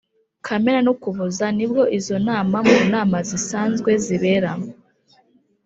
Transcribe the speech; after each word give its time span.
kamena 0.45 0.79
n 0.83 0.87
ukuboza 0.93 1.45
nibwo 1.57 1.83
izo 1.97 2.15
nama 2.27 2.57
mu 2.67 2.77
nama 2.93 3.17
zisanzwe 3.29 3.91
zibera 4.05 4.51